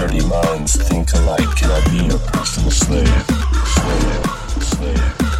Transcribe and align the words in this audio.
Dirty 0.00 0.24
minds 0.28 0.76
think 0.76 1.12
alike. 1.12 1.54
Can 1.56 1.70
I 1.70 1.84
be 1.90 2.06
your 2.06 2.18
personal 2.20 2.70
slave? 2.70 3.06
Slave, 3.66 4.24
slave. 4.62 5.39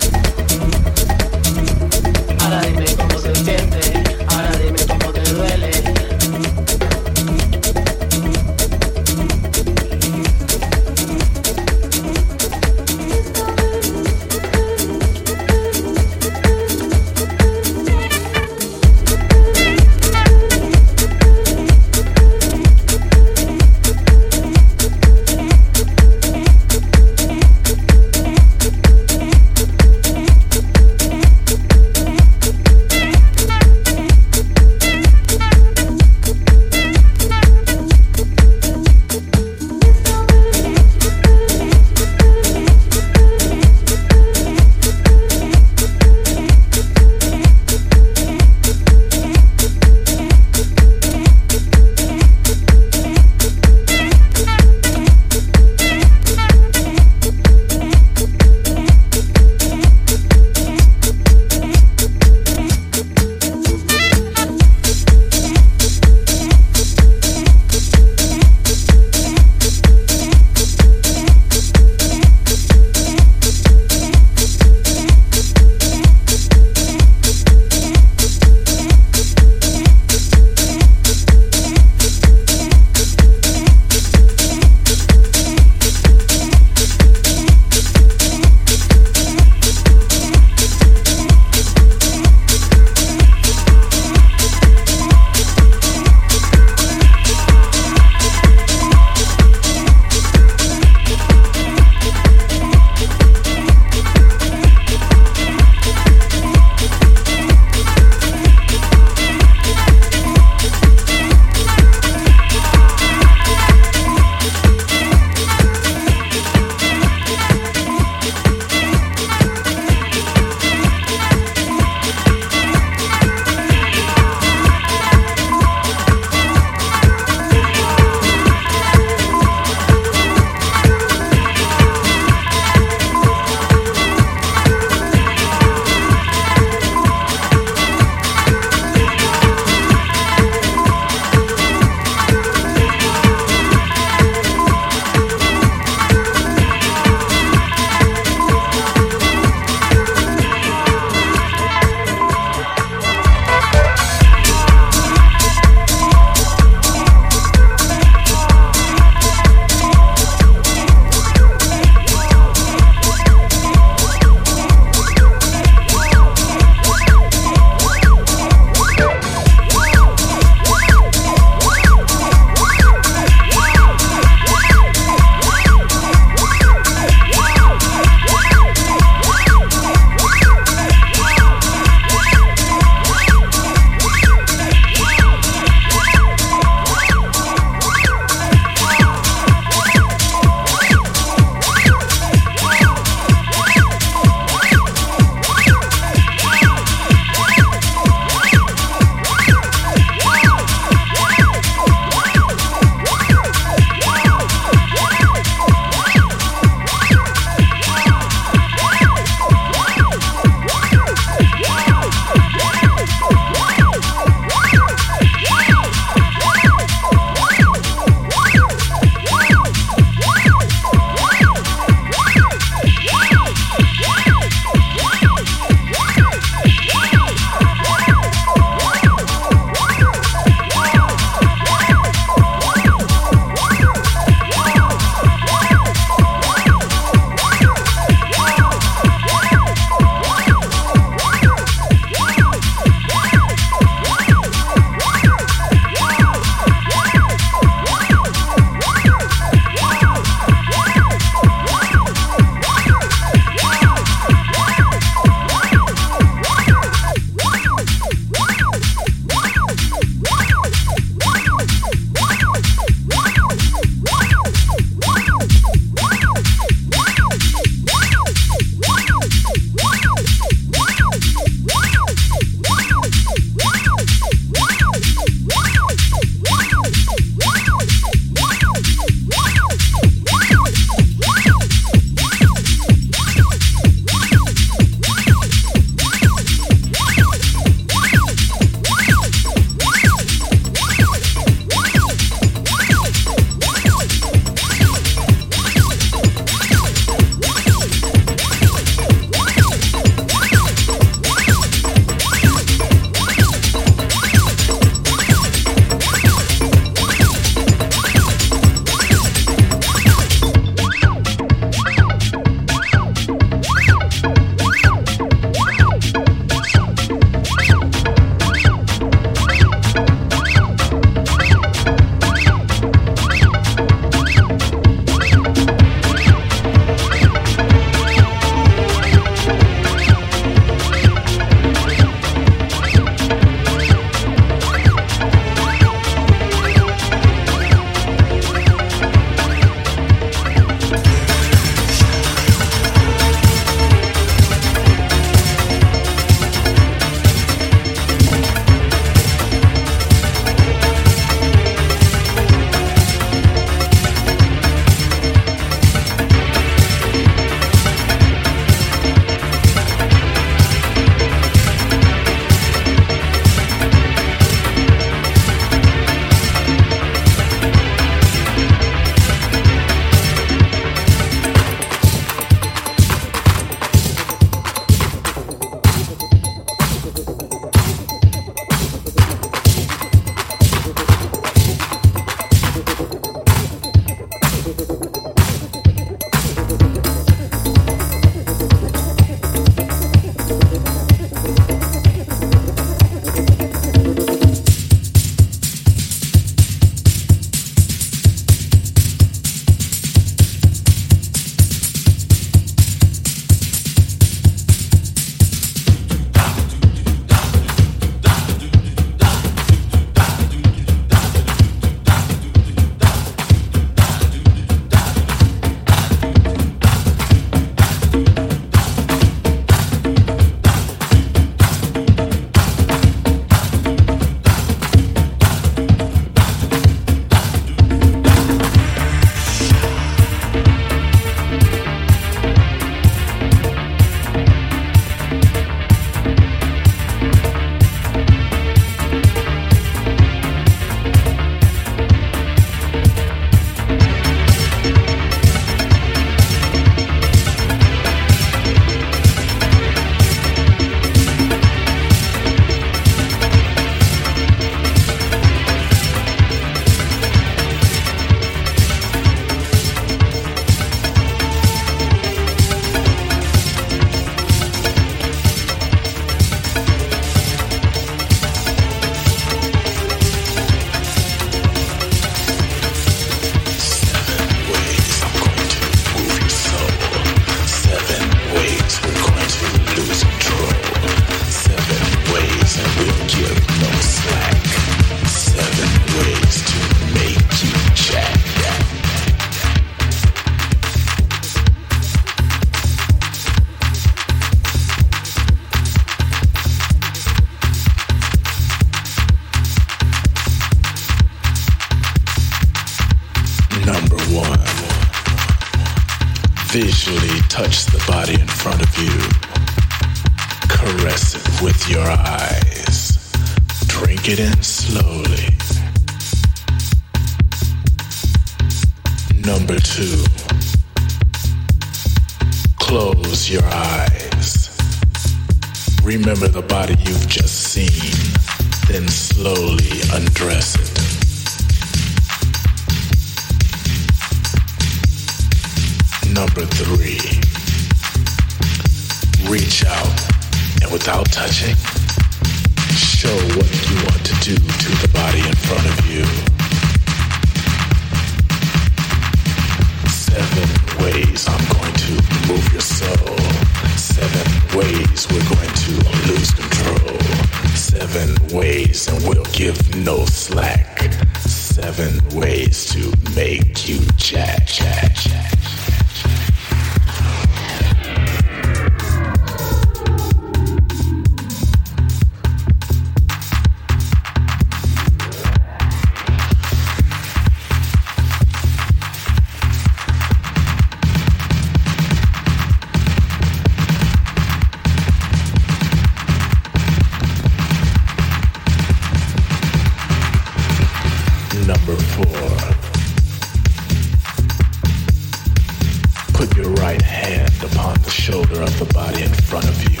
In 599.18 599.28
front 599.28 599.66
of 599.66 599.82
you. 599.90 600.00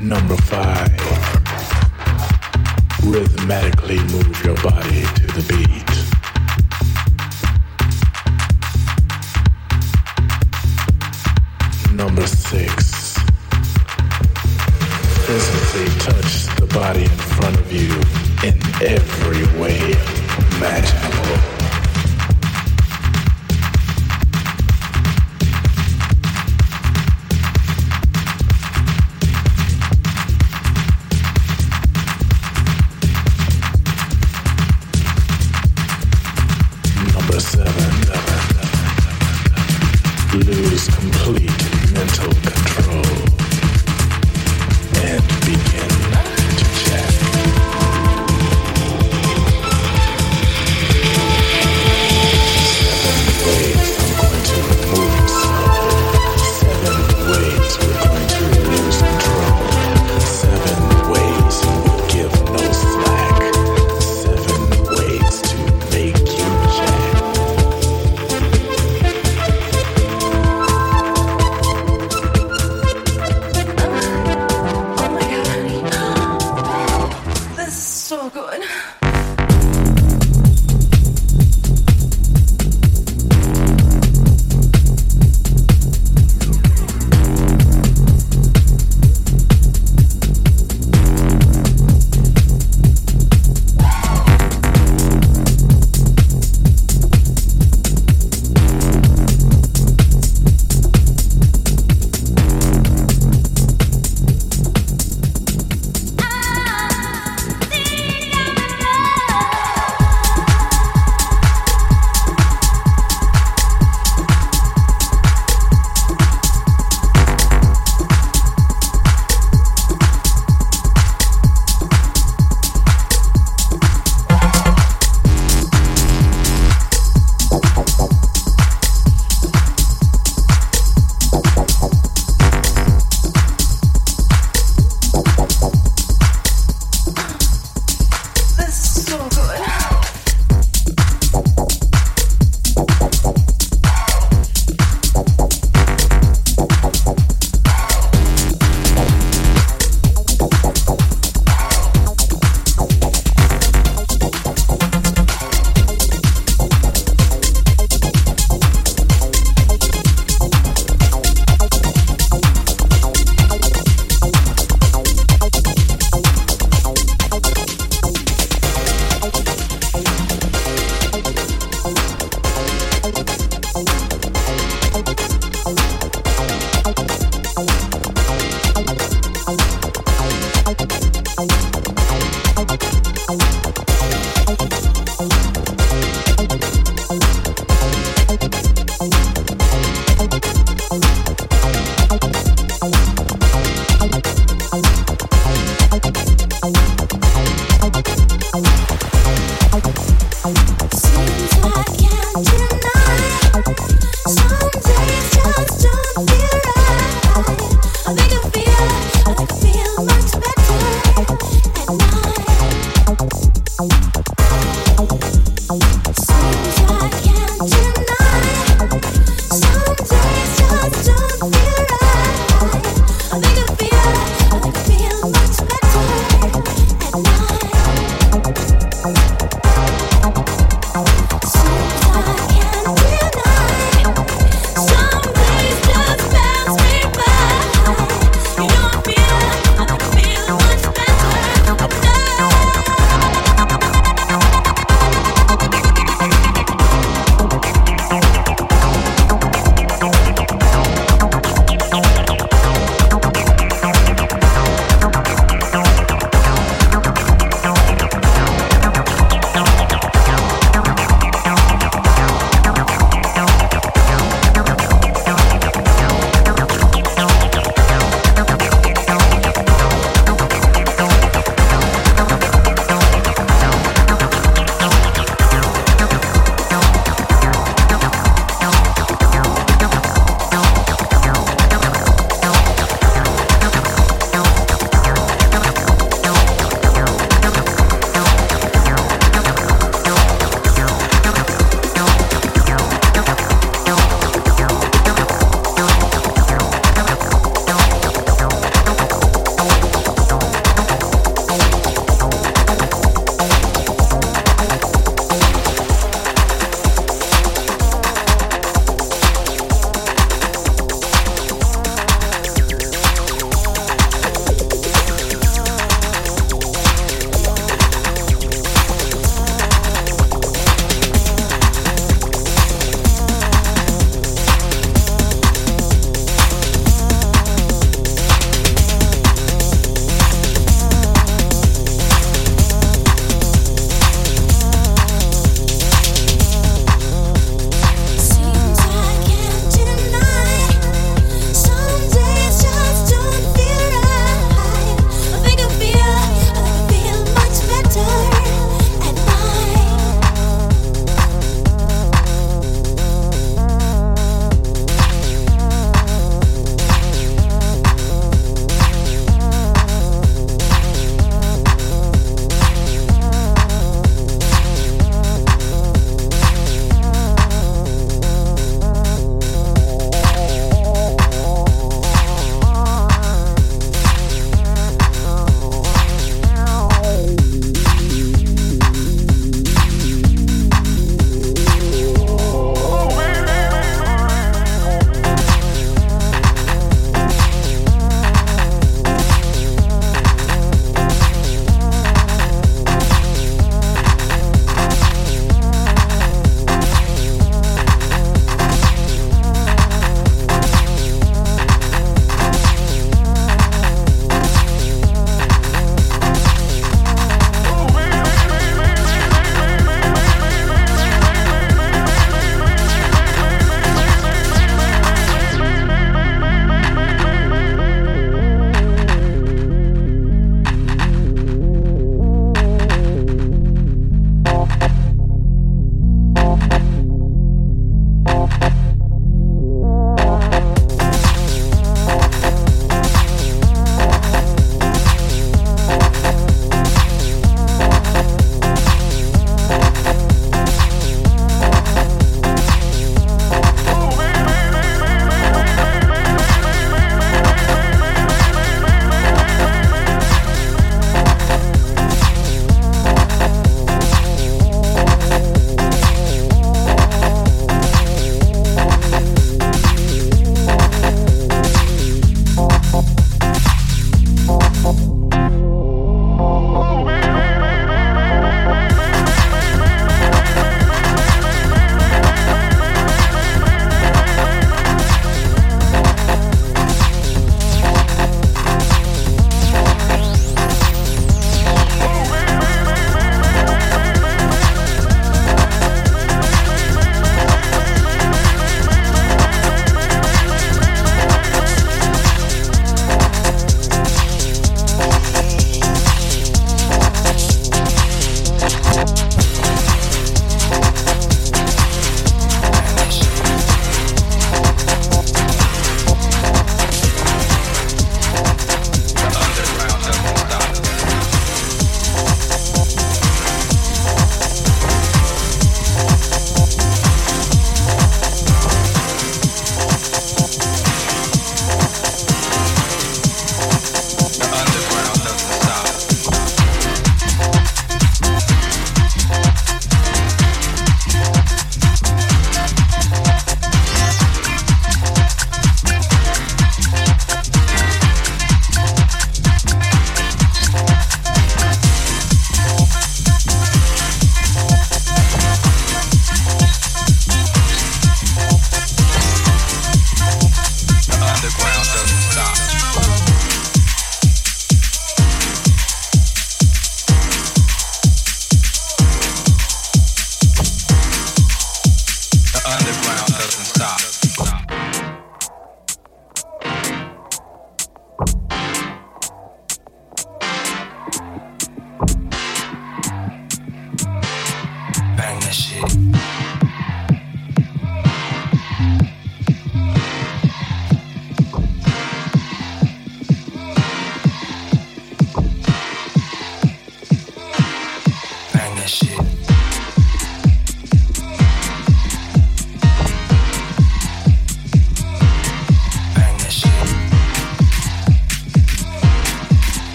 Number 0.00 0.36
five, 0.36 0.90
rhythmically 3.04 3.98
move 4.12 4.44
your 4.44 4.56
body 4.56 5.02
to 5.02 5.26
the 5.36 5.44
beat. 5.48 5.90
Number 11.94 12.26
six, 12.26 13.14
physically 15.26 15.90
touch 16.00 16.46
the 16.56 16.66
body 16.74 17.02
in 17.02 17.08
front 17.10 17.56
of 17.58 17.70
you 17.70 17.92
in 18.42 18.56
every 18.82 19.44
way 19.60 19.94
imaginable. 20.56 21.59